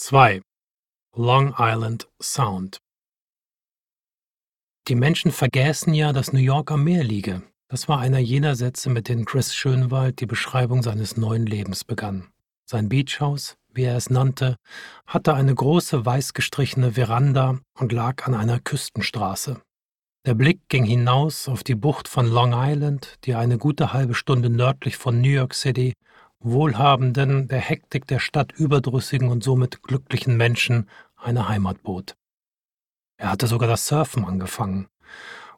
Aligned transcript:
2. 0.00 0.42
Long 1.16 1.56
Island 1.58 2.08
Sound 2.22 2.78
Die 4.86 4.94
Menschen 4.94 5.32
vergessen 5.32 5.92
ja, 5.92 6.12
dass 6.12 6.32
New 6.32 6.38
York 6.38 6.70
am 6.70 6.84
Meer 6.84 7.02
liege. 7.02 7.42
Das 7.66 7.88
war 7.88 7.98
einer 7.98 8.20
jener 8.20 8.54
Sätze, 8.54 8.90
mit 8.90 9.08
denen 9.08 9.24
Chris 9.24 9.56
Schönwald 9.56 10.20
die 10.20 10.26
Beschreibung 10.26 10.84
seines 10.84 11.16
neuen 11.16 11.46
Lebens 11.46 11.82
begann. 11.82 12.28
Sein 12.64 12.88
Beachhaus, 12.88 13.56
wie 13.74 13.82
er 13.82 13.96
es 13.96 14.08
nannte, 14.08 14.54
hatte 15.04 15.34
eine 15.34 15.52
große 15.52 16.06
weiß 16.06 16.32
gestrichene 16.32 16.92
Veranda 16.92 17.58
und 17.74 17.90
lag 17.90 18.24
an 18.24 18.34
einer 18.34 18.60
Küstenstraße. 18.60 19.60
Der 20.26 20.34
Blick 20.34 20.60
ging 20.68 20.84
hinaus 20.84 21.48
auf 21.48 21.64
die 21.64 21.74
Bucht 21.74 22.06
von 22.06 22.28
Long 22.28 22.52
Island, 22.54 23.16
die 23.24 23.34
eine 23.34 23.58
gute 23.58 23.92
halbe 23.92 24.14
Stunde 24.14 24.48
nördlich 24.48 24.96
von 24.96 25.20
New 25.20 25.30
York 25.30 25.54
City 25.54 25.94
wohlhabenden, 26.40 27.48
der 27.48 27.60
Hektik 27.60 28.06
der 28.06 28.18
Stadt 28.18 28.52
überdrüssigen 28.52 29.28
und 29.28 29.42
somit 29.42 29.82
glücklichen 29.82 30.36
Menschen 30.36 30.88
eine 31.16 31.48
Heimat 31.48 31.82
bot. 31.82 32.16
Er 33.16 33.30
hatte 33.30 33.46
sogar 33.46 33.68
das 33.68 33.86
Surfen 33.86 34.24
angefangen. 34.24 34.86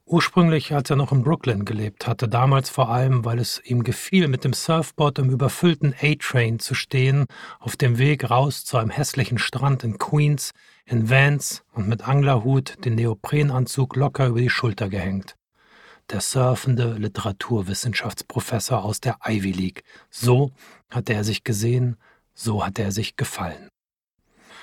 Ursprünglich, 0.06 0.74
als 0.74 0.90
er 0.90 0.96
noch 0.96 1.12
in 1.12 1.22
Brooklyn 1.22 1.64
gelebt 1.64 2.08
hatte, 2.08 2.26
damals 2.26 2.68
vor 2.68 2.88
allem, 2.88 3.24
weil 3.24 3.38
es 3.38 3.60
ihm 3.64 3.84
gefiel, 3.84 4.26
mit 4.26 4.42
dem 4.42 4.52
Surfboard 4.52 5.20
im 5.20 5.30
überfüllten 5.30 5.94
A-Train 6.00 6.58
zu 6.58 6.74
stehen, 6.74 7.26
auf 7.60 7.76
dem 7.76 7.98
Weg 7.98 8.28
raus 8.28 8.64
zu 8.64 8.76
einem 8.76 8.90
hässlichen 8.90 9.38
Strand 9.38 9.84
in 9.84 9.98
Queens, 9.98 10.50
in 10.84 11.10
Vans 11.10 11.62
und 11.72 11.86
mit 11.86 12.08
Anglerhut, 12.08 12.84
den 12.84 12.96
Neoprenanzug 12.96 13.94
locker 13.94 14.26
über 14.26 14.40
die 14.40 14.50
Schulter 14.50 14.88
gehängt 14.88 15.36
der 16.12 16.20
surfende 16.20 16.94
Literaturwissenschaftsprofessor 16.94 18.84
aus 18.84 19.00
der 19.00 19.18
Ivy 19.26 19.52
League. 19.52 19.82
So 20.10 20.52
hatte 20.90 21.14
er 21.14 21.24
sich 21.24 21.44
gesehen, 21.44 21.96
so 22.34 22.64
hatte 22.64 22.82
er 22.82 22.92
sich 22.92 23.16
gefallen. 23.16 23.68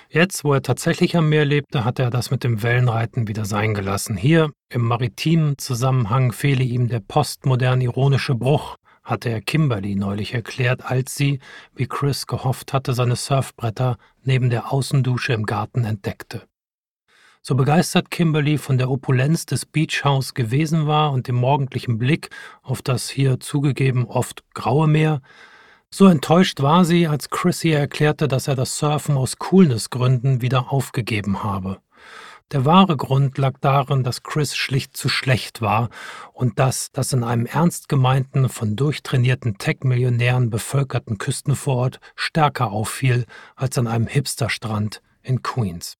Jetzt, 0.09 0.45
wo 0.45 0.53
er 0.53 0.61
tatsächlich 0.61 1.17
am 1.17 1.27
Meer 1.27 1.43
lebte, 1.43 1.83
hatte 1.83 2.03
er 2.03 2.09
das 2.09 2.31
mit 2.31 2.43
dem 2.43 2.63
Wellenreiten 2.63 3.27
wieder 3.27 3.43
sein 3.43 3.73
gelassen. 3.73 4.16
Hier, 4.16 4.52
im 4.69 4.81
maritimen 4.81 5.57
Zusammenhang, 5.57 6.31
fehle 6.31 6.63
ihm 6.63 6.88
der 6.88 7.02
postmodern 7.02 7.81
ironische 7.81 8.35
Bruch, 8.35 8.77
hatte 9.03 9.29
er 9.29 9.41
Kimberly 9.41 9.95
neulich 9.95 10.33
erklärt, 10.33 10.85
als 10.85 11.16
sie, 11.16 11.39
wie 11.75 11.88
Chris 11.88 12.25
gehofft 12.25 12.72
hatte, 12.73 12.94
seine 12.94 13.17
Surfbretter 13.17 13.97
neben 14.23 14.50
der 14.50 14.72
Außendusche 14.72 15.33
im 15.33 15.45
Garten 15.45 15.83
entdeckte. 15.83 16.44
So 17.48 17.56
begeistert 17.56 18.12
Kimberly 18.12 18.58
von 18.58 18.78
der 18.78 18.90
Opulenz 18.90 19.45
des 19.45 19.66
Beach 19.66 20.03
House 20.03 20.34
gewesen 20.34 20.86
war 20.86 21.14
und 21.14 21.30
dem 21.30 21.36
morgendlichen 21.36 21.98
Blick 21.98 22.30
auf 22.62 22.81
das 22.81 23.09
hier 23.09 23.40
zugegeben 23.40 24.03
oft 24.03 24.44
graue 24.53 24.90
Meer, 24.90 25.22
so 25.90 26.08
enttäuscht 26.08 26.62
war 26.62 26.84
sie, 26.84 27.08
als 27.08 27.30
Chris 27.30 27.64
ihr 27.64 27.80
erklärte, 27.80 28.28
dass 28.28 28.50
er 28.50 28.56
das 28.56 28.78
Surfen 28.78 29.16
aus 29.16 29.38
Coolness-Gründen 29.38 30.42
wieder 30.42 30.73
aufgegeben 30.73 31.42
habe. 31.42 31.78
Der 32.52 32.66
wahre 32.66 32.98
Grund 32.98 33.38
lag 33.38 33.53
darin, 33.62 34.03
dass 34.03 34.23
Chris 34.23 34.53
schlicht 34.53 34.98
zu 34.98 35.08
schlecht 35.08 35.62
war 35.62 35.88
und 36.34 36.59
dass 36.59 36.92
das 36.92 37.14
in 37.14 37.23
einem 37.23 37.45
ernst 37.45 37.88
gemeinten, 37.88 38.50
von 38.50 38.75
durchtrainierten 38.75 39.58
Tech-Millionären 39.58 40.50
bevölkerten 40.50 41.18
Küstenvorort 41.18 42.02
stärker 42.18 42.72
auffiel 42.72 43.25
als 43.56 43.78
an 43.78 43.88
einem 43.88 44.08
Hipsterstrand 44.08 45.02
in 45.22 45.44
Queens. 45.44 45.98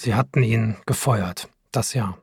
Sie 0.00 0.14
hatten 0.14 0.44
ihn 0.44 0.76
gefeuert, 0.86 1.48
das 1.72 1.92
ja. 1.92 2.22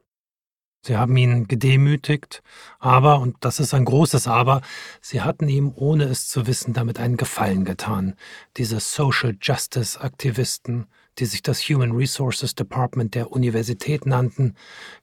Sie 0.82 0.96
haben 0.96 1.18
ihn 1.18 1.46
gedemütigt, 1.46 2.42
aber, 2.80 3.20
und 3.20 3.36
das 3.42 3.60
ist 3.60 3.74
ein 3.74 3.84
großes 3.84 4.30
Aber, 4.30 4.62
sie 5.02 5.20
hatten 5.20 5.50
ihm, 5.50 5.74
ohne 5.76 6.06
es 6.06 6.30
zu 6.30 6.48
wissen, 6.48 6.72
damit 6.72 7.02
einen 7.02 7.18
Gefallen 7.18 7.66
getan. 7.66 8.16
Diese 8.56 8.80
Social 8.80 9.36
Justice 9.42 10.00
Aktivisten, 10.00 10.86
die 11.20 11.26
sich 11.26 11.42
das 11.42 11.64
Human 11.64 11.92
Resources 11.92 12.56
Department 12.56 13.14
der 13.14 13.34
Universität 13.34 14.06
nannten, 14.06 14.56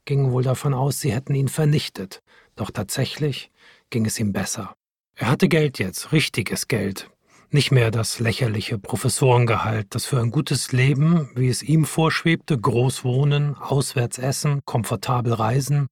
gingen 0.07 0.33
wohl 0.33 0.42
davon 0.42 0.73
aus, 0.73 0.98
sie 0.98 1.12
hätten 1.12 1.34
ihn 1.34 1.48
vernichtet. 1.48 2.23
Doch 2.57 2.70
tatsächlich 2.70 3.51
ging 3.91 4.07
es 4.07 4.18
ihm 4.18 4.33
besser. 4.33 4.74
Er 5.14 5.29
hatte 5.29 5.48
Geld 5.48 5.79
jetzt, 5.79 6.11
richtiges 6.13 6.68
Geld, 6.68 7.11
nicht 7.52 7.70
mehr 7.70 7.90
das 7.90 8.18
lächerliche 8.18 8.79
Professorengehalt, 8.79 9.95
das 9.95 10.07
für 10.07 10.20
ein 10.20 10.30
gutes 10.30 10.73
Leben, 10.73 11.30
wie 11.35 11.48
es 11.48 11.63
ihm 11.63 11.85
vorschwebte, 11.85 12.58
groß 12.58 13.05
wohnen, 13.05 13.57
auswärts 13.57 14.18
essen, 14.18 14.61
komfortabel 14.64 15.33
reisen, 15.33 15.89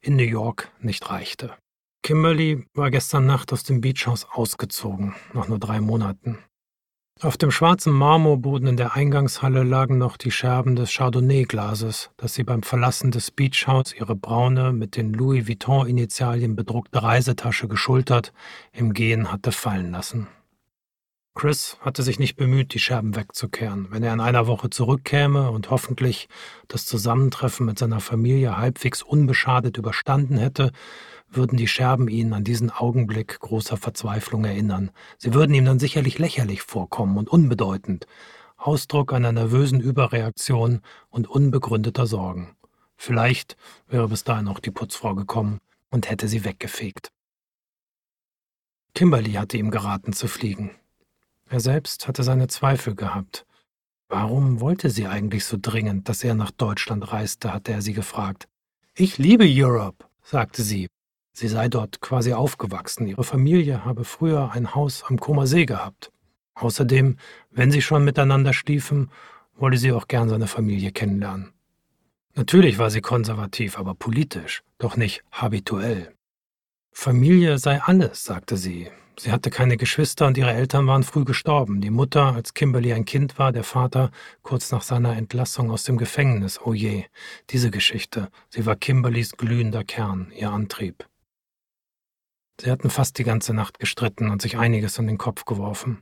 in 0.00 0.16
New 0.16 0.22
York 0.22 0.70
nicht 0.80 1.10
reichte. 1.10 1.54
Kimberly 2.02 2.64
war 2.74 2.90
gestern 2.90 3.26
Nacht 3.26 3.52
aus 3.52 3.62
dem 3.62 3.80
Beachhaus 3.80 4.26
ausgezogen, 4.30 5.14
nach 5.34 5.48
nur 5.48 5.58
drei 5.58 5.80
Monaten. 5.80 6.38
Auf 7.22 7.36
dem 7.36 7.50
schwarzen 7.50 7.92
Marmorboden 7.92 8.66
in 8.66 8.76
der 8.78 8.94
Eingangshalle 8.94 9.62
lagen 9.62 9.98
noch 9.98 10.16
die 10.16 10.30
Scherben 10.30 10.74
des 10.74 10.90
Chardonnay-Glases, 10.94 12.10
das 12.16 12.32
sie 12.32 12.44
beim 12.44 12.62
Verlassen 12.62 13.10
des 13.10 13.30
Beachhaus 13.30 13.94
ihre 13.94 14.16
braune, 14.16 14.72
mit 14.72 14.96
den 14.96 15.12
Louis 15.12 15.46
Vuitton-Initialien 15.46 16.56
bedruckte 16.56 17.02
Reisetasche 17.02 17.68
geschultert, 17.68 18.32
im 18.72 18.94
Gehen 18.94 19.30
hatte 19.30 19.52
fallen 19.52 19.90
lassen. 19.90 20.28
Chris 21.34 21.78
hatte 21.80 22.02
sich 22.02 22.18
nicht 22.18 22.36
bemüht, 22.36 22.74
die 22.74 22.80
Scherben 22.80 23.14
wegzukehren. 23.14 23.86
Wenn 23.90 24.02
er 24.02 24.12
in 24.12 24.20
einer 24.20 24.46
Woche 24.46 24.68
zurückkäme 24.68 25.50
und 25.50 25.70
hoffentlich 25.70 26.28
das 26.68 26.86
Zusammentreffen 26.86 27.64
mit 27.64 27.78
seiner 27.78 28.00
Familie 28.00 28.58
halbwegs 28.58 29.02
unbeschadet 29.02 29.76
überstanden 29.78 30.36
hätte, 30.38 30.72
würden 31.28 31.56
die 31.56 31.68
Scherben 31.68 32.08
ihn 32.08 32.32
an 32.32 32.44
diesen 32.44 32.70
Augenblick 32.70 33.38
großer 33.38 33.76
Verzweiflung 33.76 34.44
erinnern. 34.44 34.90
Sie 35.18 35.32
würden 35.32 35.54
ihm 35.54 35.64
dann 35.64 35.78
sicherlich 35.78 36.18
lächerlich 36.18 36.62
vorkommen 36.62 37.16
und 37.16 37.28
unbedeutend, 37.28 38.06
Ausdruck 38.56 39.12
einer 39.12 39.32
nervösen 39.32 39.80
Überreaktion 39.80 40.82
und 41.08 41.28
unbegründeter 41.28 42.06
Sorgen. 42.06 42.56
Vielleicht 42.96 43.56
wäre 43.88 44.08
bis 44.08 44.24
dahin 44.24 44.48
auch 44.48 44.58
die 44.58 44.72
Putzfrau 44.72 45.14
gekommen 45.14 45.60
und 45.90 46.10
hätte 46.10 46.28
sie 46.28 46.44
weggefegt. 46.44 47.12
Kimberly 48.94 49.32
hatte 49.32 49.56
ihm 49.56 49.70
geraten 49.70 50.12
zu 50.12 50.26
fliegen. 50.26 50.72
Er 51.50 51.58
selbst 51.58 52.06
hatte 52.06 52.22
seine 52.22 52.46
Zweifel 52.46 52.94
gehabt. 52.94 53.44
Warum 54.08 54.60
wollte 54.60 54.88
sie 54.88 55.08
eigentlich 55.08 55.44
so 55.44 55.56
dringend, 55.60 56.08
dass 56.08 56.22
er 56.22 56.34
nach 56.34 56.52
Deutschland 56.52 57.12
reiste, 57.12 57.52
hatte 57.52 57.72
er 57.72 57.82
sie 57.82 57.92
gefragt. 57.92 58.46
Ich 58.94 59.18
liebe 59.18 59.44
Europe, 59.48 60.06
sagte 60.22 60.62
sie. 60.62 60.86
Sie 61.32 61.48
sei 61.48 61.68
dort 61.68 62.00
quasi 62.00 62.34
aufgewachsen. 62.34 63.08
Ihre 63.08 63.24
Familie 63.24 63.84
habe 63.84 64.04
früher 64.04 64.52
ein 64.52 64.76
Haus 64.76 65.02
am 65.02 65.18
Comer 65.18 65.48
See 65.48 65.66
gehabt. 65.66 66.12
Außerdem, 66.54 67.16
wenn 67.50 67.72
sie 67.72 67.82
schon 67.82 68.04
miteinander 68.04 68.52
schliefen, 68.52 69.10
wolle 69.56 69.76
sie 69.76 69.90
auch 69.90 70.06
gern 70.06 70.28
seine 70.28 70.46
Familie 70.46 70.92
kennenlernen. 70.92 71.52
Natürlich 72.36 72.78
war 72.78 72.90
sie 72.90 73.00
konservativ, 73.00 73.76
aber 73.76 73.96
politisch, 73.96 74.62
doch 74.78 74.96
nicht 74.96 75.24
habituell. 75.32 76.14
Familie 76.92 77.58
sei 77.58 77.80
alles, 77.82 78.22
sagte 78.22 78.56
sie. 78.56 78.88
Sie 79.22 79.32
hatte 79.32 79.50
keine 79.50 79.76
Geschwister 79.76 80.26
und 80.26 80.38
ihre 80.38 80.54
Eltern 80.54 80.86
waren 80.86 81.02
früh 81.02 81.26
gestorben. 81.26 81.82
Die 81.82 81.90
Mutter, 81.90 82.34
als 82.34 82.54
Kimberly 82.54 82.94
ein 82.94 83.04
Kind 83.04 83.38
war, 83.38 83.52
der 83.52 83.64
Vater 83.64 84.12
kurz 84.40 84.72
nach 84.72 84.80
seiner 84.80 85.14
Entlassung 85.14 85.70
aus 85.70 85.84
dem 85.84 85.98
Gefängnis. 85.98 86.58
Oh 86.64 86.72
je, 86.72 87.04
diese 87.50 87.70
Geschichte. 87.70 88.28
Sie 88.48 88.64
war 88.64 88.76
Kimberlys 88.76 89.32
glühender 89.32 89.84
Kern, 89.84 90.32
ihr 90.34 90.50
Antrieb. 90.50 91.06
Sie 92.62 92.70
hatten 92.70 92.88
fast 92.88 93.18
die 93.18 93.24
ganze 93.24 93.52
Nacht 93.52 93.78
gestritten 93.78 94.30
und 94.30 94.40
sich 94.40 94.56
einiges 94.56 94.96
in 94.96 95.06
den 95.06 95.18
Kopf 95.18 95.44
geworfen. 95.44 95.98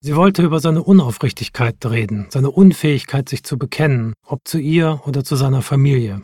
Sie 0.00 0.16
wollte 0.16 0.42
über 0.42 0.58
seine 0.58 0.82
Unaufrichtigkeit 0.82 1.76
reden, 1.86 2.26
seine 2.30 2.50
Unfähigkeit, 2.50 3.28
sich 3.28 3.44
zu 3.44 3.58
bekennen, 3.58 4.12
ob 4.26 4.40
zu 4.48 4.58
ihr 4.58 5.02
oder 5.06 5.22
zu 5.22 5.36
seiner 5.36 5.62
Familie. 5.62 6.22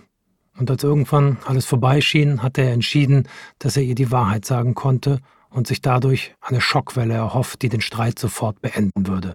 Und 0.59 0.73
als 0.73 0.83
irgendwann 0.83 1.37
alles 1.45 1.67
vorbeischien, 1.67 2.43
hatte 2.43 2.63
er 2.63 2.73
entschieden, 2.73 3.29
dass 3.61 3.77
er 3.77 3.85
ihr 3.85 3.95
die 3.95 4.11
Wahrheit 4.11 4.45
sagen 4.45 4.75
konnte 4.75 5.21
und 5.51 5.67
sich 5.67 5.81
dadurch 5.81 6.35
eine 6.41 6.61
Schockwelle 6.61 7.15
erhofft, 7.15 7.63
die 7.63 7.69
den 7.69 7.81
Streit 7.81 8.19
sofort 8.19 8.61
beenden 8.61 9.07
würde. 9.07 9.33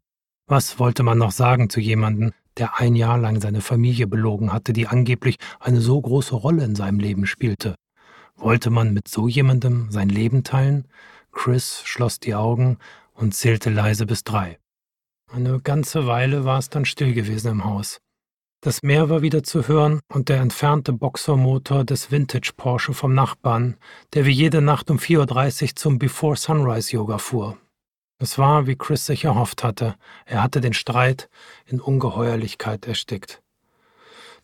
Was 0.47 0.79
wollte 0.79 1.03
man 1.03 1.17
noch 1.17 1.31
sagen 1.31 1.69
zu 1.69 1.79
jemandem, 1.79 2.31
der 2.57 2.79
ein 2.79 2.95
Jahr 2.95 3.17
lang 3.17 3.39
seine 3.39 3.61
Familie 3.61 4.07
belogen 4.07 4.51
hatte, 4.51 4.73
die 4.73 4.87
angeblich 4.87 5.37
eine 5.59 5.81
so 5.81 6.01
große 6.01 6.35
Rolle 6.35 6.63
in 6.63 6.75
seinem 6.75 6.99
Leben 6.99 7.25
spielte? 7.25 7.75
Wollte 8.35 8.69
man 8.69 8.93
mit 8.93 9.07
so 9.07 9.27
jemandem 9.27 9.91
sein 9.91 10.09
Leben 10.09 10.43
teilen? 10.43 10.87
Chris 11.31 11.81
schloss 11.85 12.19
die 12.19 12.35
Augen 12.35 12.77
und 13.13 13.33
zählte 13.33 13.69
leise 13.69 14.05
bis 14.05 14.23
drei. 14.23 14.57
Eine 15.31 15.61
ganze 15.61 16.07
Weile 16.07 16.43
war 16.43 16.59
es 16.59 16.69
dann 16.69 16.83
still 16.83 17.13
gewesen 17.13 17.51
im 17.51 17.63
Haus. 17.63 18.01
Das 18.63 18.83
Meer 18.83 19.09
war 19.09 19.23
wieder 19.23 19.41
zu 19.41 19.67
hören 19.67 20.01
und 20.07 20.29
der 20.29 20.39
entfernte 20.39 20.93
Boxermotor 20.93 21.83
des 21.83 22.11
Vintage 22.11 22.51
Porsche 22.55 22.93
vom 22.93 23.15
Nachbarn, 23.15 23.75
der 24.13 24.27
wie 24.27 24.31
jede 24.31 24.61
Nacht 24.61 24.91
um 24.91 24.97
4.30 24.97 25.63
Uhr 25.63 25.75
zum 25.75 25.97
Before 25.97 26.35
Sunrise 26.35 26.91
Yoga 26.91 27.17
fuhr. 27.17 27.57
Es 28.19 28.37
war, 28.37 28.67
wie 28.67 28.75
Chris 28.75 29.07
sich 29.07 29.23
erhofft 29.25 29.63
hatte. 29.63 29.95
Er 30.27 30.43
hatte 30.43 30.61
den 30.61 30.73
Streit 30.73 31.27
in 31.65 31.81
Ungeheuerlichkeit 31.81 32.85
erstickt. 32.85 33.41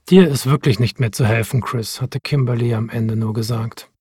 Dir 0.10 0.28
ist 0.28 0.48
wirklich 0.48 0.80
nicht 0.80 1.00
mehr 1.00 1.12
zu 1.12 1.24
helfen, 1.24 1.62
Chris, 1.62 2.02
hatte 2.02 2.20
Kimberly 2.20 2.74
am 2.74 2.90
Ende 2.90 3.16
nur 3.16 3.34
gesagt. 3.34 3.92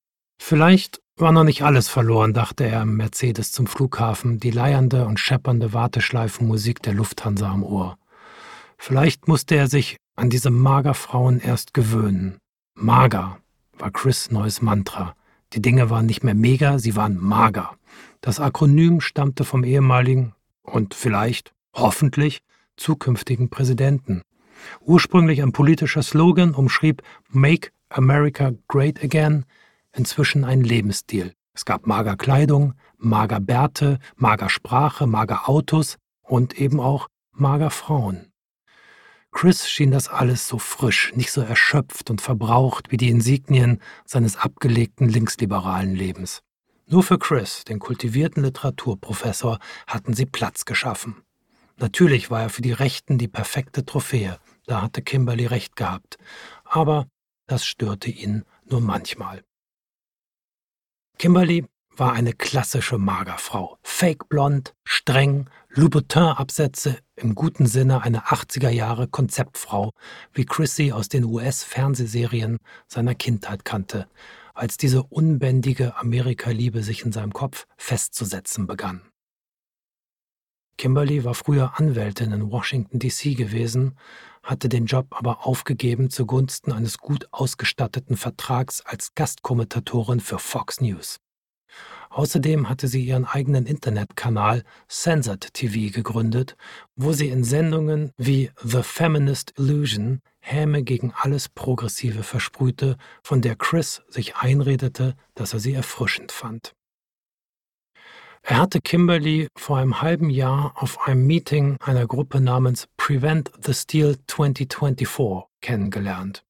Vielleicht 0.41 1.03
war 1.17 1.33
noch 1.33 1.45
nicht 1.45 1.61
alles 1.61 1.91
verloren, 1.91 2.33
dachte 2.33 2.65
er 2.65 2.81
im 2.81 2.97
Mercedes 2.97 3.53
zum 3.53 3.67
Flughafen, 3.67 4.41
die 4.41 4.51
leiernde 4.51 5.05
und 5.05 5.21
scheppernde 5.21 5.75
Warteschleifenmusik 5.75 6.81
der 6.81 6.95
Lufthansa 6.95 7.51
am 7.51 7.63
Ohr. 7.63 7.99
Vielleicht 8.79 9.29
musste 9.29 9.57
er 9.57 9.69
sich 9.69 9.99
an 10.17 10.31
diese 10.31 10.51
Magerfrauen 10.51 11.41
erst 11.41 11.75
gewöhnen. 11.75 12.39
Mager 12.75 13.39
war 13.79 13.91
Chris' 13.91 14.31
neues 14.31 14.63
Mantra. 14.63 15.15
Die 15.53 15.63
Dinge 15.63 15.91
waren 15.91 16.07
nicht 16.07 16.25
mehr 16.25 16.35
mega, 16.35 16.79
sie 16.79 16.97
waren 16.97 17.19
mager. 17.19 17.77
Das 18.21 18.41
Akronym 18.41 19.01
stammte 19.01 19.45
vom 19.45 19.63
ehemaligen 19.63 20.35
und 20.63 20.95
vielleicht, 20.95 21.53
hoffentlich, 21.75 22.41
zukünftigen 22.77 23.51
Präsidenten. 23.51 24.23
Ursprünglich 24.81 25.43
ein 25.43 25.53
politischer 25.53 26.03
Slogan 26.03 26.55
umschrieb 26.55 27.03
Make 27.29 27.71
America 27.89 28.53
Great 28.69 29.03
Again, 29.05 29.45
inzwischen 29.93 30.45
ein 30.45 30.63
Lebensstil. 30.63 31.35
Es 31.53 31.65
gab 31.65 31.87
mager 31.87 32.17
Kleidung, 32.17 32.75
mager 32.99 33.41
Bärte, 33.41 33.99
mager 34.17 34.51
Sprache, 34.51 35.07
mager 35.07 35.49
Autos 35.49 35.97
und 36.23 36.59
eben 36.59 36.81
auch 36.81 37.09
mager 37.33 37.71
Frauen. 37.71 38.26
Chris 39.37 39.69
schien 39.69 39.91
das 39.91 40.09
alles 40.09 40.49
so 40.49 40.59
frisch, 40.59 41.13
nicht 41.15 41.31
so 41.31 41.43
erschöpft 41.43 42.09
und 42.09 42.23
verbraucht 42.23 42.91
wie 42.91 42.97
die 42.97 43.11
Insignien 43.11 43.83
seines 44.07 44.39
abgelegten 44.39 45.11
linksliberalen 45.11 45.95
Lebens. 45.95 46.43
Nur 46.87 47.03
für 47.03 47.19
Chris, 47.19 47.63
den 47.65 47.79
kultivierten 47.79 48.43
Literaturprofessor, 48.43 49.59
hatten 49.87 50.15
sie 50.15 50.25
Platz 50.25 50.65
geschaffen. 50.65 51.23
Natürlich 51.77 52.31
war 52.31 52.41
er 52.41 52.49
für 52.49 52.63
die 52.63 52.73
Rechten 52.73 53.19
die 53.19 53.29
perfekte 53.29 53.85
Trophäe, 53.85 54.39
da 54.65 54.81
hatte 54.81 55.03
Kimberly 55.03 55.45
recht 55.45 55.77
gehabt, 55.77 56.17
aber 56.65 57.07
das 57.47 57.67
störte 57.67 58.11
ihn 58.11 58.43
nur 58.65 58.81
manchmal. 58.81 59.45
Kimberly 61.19 61.67
war 61.95 62.15
eine 62.15 62.33
klassische 62.33 62.97
Magerfrau, 62.97 63.77
fake 63.83 64.31
blond, 64.31 64.75
streng, 64.85 65.51
Louboutin-Absätze, 65.69 67.01
im 67.17 67.35
guten 67.35 67.67
Sinne 67.67 68.03
eine 68.03 68.27
80er 68.27 68.69
Jahre 68.69 69.09
Konzeptfrau, 69.09 69.93
wie 70.33 70.45
Chrissy 70.45 70.93
aus 70.93 71.09
den 71.09 71.25
US-Fernsehserien 71.25 72.59
seiner 72.87 73.15
Kindheit 73.15 73.65
kannte, 73.65 74.07
als 74.55 74.77
diese 74.77 75.03
unbändige 75.03 75.97
Amerikaliebe 75.97 76.83
sich 76.83 77.05
in 77.05 77.13
seinem 77.13 77.33
Kopf 77.33 77.67
festzusetzen 77.77 78.67
begann. 78.67 79.01
Kimberly 80.79 81.25
war 81.25 81.35
früher 81.35 81.79
Anwältin 81.79 82.33
in 82.33 82.51
Washington, 82.51 82.99
D.C. 82.99 83.33
gewesen, 83.33 83.97
hatte 84.43 84.69
den 84.69 84.85
Job 84.85 85.07
aber 85.11 85.47
aufgegeben 85.47 86.11
zugunsten 86.11 86.71
eines 86.71 86.99
gut 86.99 87.29
ausgestatteten 87.33 88.19
Vertrags 88.19 88.83
als 88.83 89.15
Gastkommentatorin 89.15 90.21
für 90.21 90.39
Fox 90.39 90.83
News. 90.83 91.19
Außerdem 92.11 92.69
hatte 92.69 92.89
sie 92.89 93.05
ihren 93.05 93.25
eigenen 93.25 93.67
Internetkanal 93.67 94.63
Censored 94.89 95.53
TV 95.53 95.93
gegründet, 95.93 96.57
wo 96.95 97.13
sie 97.13 97.29
in 97.29 97.45
Sendungen 97.45 98.13
wie 98.17 98.51
The 98.63 98.83
Feminist 98.83 99.53
Illusion 99.59 100.21
Häme 100.41 100.83
gegen 100.83 101.13
alles 101.15 101.49
Progressive 101.49 102.23
versprühte, 102.23 102.97
von 103.23 103.43
der 103.43 103.57
Chris 103.57 104.03
sich 104.09 104.37
einredete, 104.37 105.15
dass 105.35 105.53
er 105.53 105.59
sie 105.59 105.75
erfrischend 105.75 106.33
fand. 106.33 106.73
Er 108.43 108.59
hatte 108.59 108.81
Kimberly 108.81 109.49
vor 109.57 109.79
einem 109.79 110.01
halben 110.01 110.31
Jahr 110.31 110.73
auf 110.77 111.09
einem 111.09 111.27
Meeting 111.27 111.77
einer 111.81 112.07
Gruppe 112.07 112.41
namens 112.41 112.87
Prevent 112.97 113.51
the 113.61 113.75
Steal 113.75 114.17
2024 114.29 115.49
kennengelernt. 115.61 116.45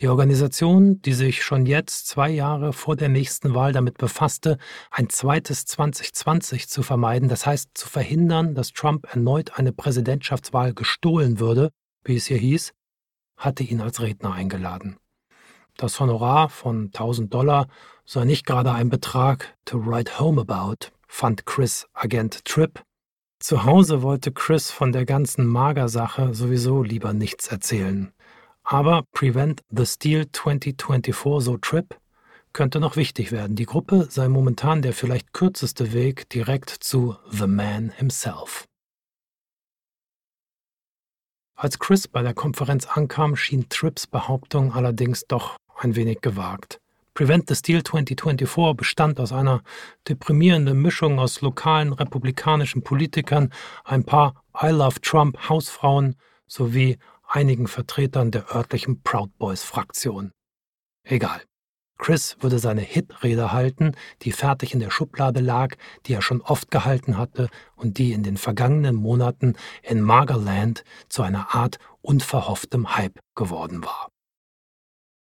Die 0.00 0.08
Organisation, 0.08 1.00
die 1.02 1.12
sich 1.12 1.44
schon 1.44 1.66
jetzt 1.66 2.08
zwei 2.08 2.28
Jahre 2.28 2.72
vor 2.72 2.96
der 2.96 3.08
nächsten 3.08 3.54
Wahl 3.54 3.72
damit 3.72 3.96
befasste, 3.96 4.58
ein 4.90 5.08
zweites 5.08 5.66
2020 5.66 6.68
zu 6.68 6.82
vermeiden, 6.82 7.28
das 7.28 7.46
heißt 7.46 7.70
zu 7.74 7.88
verhindern, 7.88 8.56
dass 8.56 8.72
Trump 8.72 9.06
erneut 9.14 9.56
eine 9.56 9.72
Präsidentschaftswahl 9.72 10.74
gestohlen 10.74 11.38
würde, 11.38 11.70
wie 12.02 12.16
es 12.16 12.26
hier 12.26 12.38
hieß, 12.38 12.72
hatte 13.36 13.62
ihn 13.62 13.80
als 13.80 14.00
Redner 14.00 14.32
eingeladen. 14.32 14.96
Das 15.76 15.98
Honorar 16.00 16.48
von 16.48 16.86
1000 16.86 17.32
Dollar 17.32 17.68
sei 18.04 18.24
nicht 18.24 18.46
gerade 18.46 18.72
ein 18.72 18.90
Betrag 18.90 19.56
to 19.64 19.78
write 19.78 20.18
home 20.18 20.40
about, 20.40 20.88
fand 21.06 21.46
Chris 21.46 21.86
Agent 21.92 22.44
Tripp. 22.44 22.82
Zu 23.38 23.64
Hause 23.64 24.02
wollte 24.02 24.32
Chris 24.32 24.70
von 24.70 24.92
der 24.92 25.04
ganzen 25.04 25.46
Magersache 25.46 26.34
sowieso 26.34 26.82
lieber 26.82 27.12
nichts 27.12 27.48
erzählen. 27.48 28.13
Aber 28.64 29.04
Prevent 29.12 29.62
the 29.70 29.84
Steal 29.84 30.24
2024 30.32 31.44
So 31.44 31.58
Trip 31.58 31.98
könnte 32.54 32.80
noch 32.80 32.96
wichtig 32.96 33.30
werden. 33.30 33.56
Die 33.56 33.66
Gruppe 33.66 34.06
sei 34.10 34.28
momentan 34.28 34.80
der 34.80 34.94
vielleicht 34.94 35.34
kürzeste 35.34 35.92
Weg 35.92 36.28
direkt 36.30 36.70
zu 36.70 37.16
The 37.30 37.46
Man 37.46 37.90
himself. 37.90 38.66
Als 41.56 41.78
Chris 41.78 42.08
bei 42.08 42.22
der 42.22 42.34
Konferenz 42.34 42.86
ankam, 42.86 43.36
schien 43.36 43.68
Tripps 43.68 44.06
Behauptung 44.06 44.72
allerdings 44.72 45.26
doch 45.26 45.56
ein 45.76 45.94
wenig 45.94 46.20
gewagt. 46.20 46.80
Prevent 47.12 47.48
the 47.48 47.54
Steal 47.54 47.82
2024 47.82 48.76
bestand 48.76 49.20
aus 49.20 49.32
einer 49.32 49.62
deprimierenden 50.08 50.80
Mischung 50.80 51.20
aus 51.20 51.42
lokalen 51.42 51.92
republikanischen 51.92 52.82
Politikern, 52.82 53.52
ein 53.84 54.04
paar 54.04 54.42
I 54.60 54.70
Love 54.70 55.00
Trump 55.00 55.48
Hausfrauen 55.48 56.16
sowie 56.46 56.98
einigen 57.34 57.66
Vertretern 57.66 58.30
der 58.30 58.54
örtlichen 58.54 59.02
Proud 59.02 59.36
Boys 59.38 59.64
Fraktion. 59.64 60.30
Egal. 61.04 61.42
Chris 61.98 62.36
würde 62.40 62.58
seine 62.58 62.80
Hitrede 62.80 63.52
halten, 63.52 63.92
die 64.22 64.32
fertig 64.32 64.74
in 64.74 64.80
der 64.80 64.90
Schublade 64.90 65.40
lag, 65.40 65.76
die 66.06 66.14
er 66.14 66.22
schon 66.22 66.40
oft 66.40 66.70
gehalten 66.70 67.18
hatte 67.18 67.48
und 67.76 67.98
die 67.98 68.12
in 68.12 68.22
den 68.22 68.36
vergangenen 68.36 68.94
Monaten 68.94 69.54
in 69.82 70.00
Magerland 70.00 70.84
zu 71.08 71.22
einer 71.22 71.54
Art 71.54 71.78
unverhofftem 72.02 72.96
Hype 72.96 73.18
geworden 73.34 73.84
war. 73.84 74.08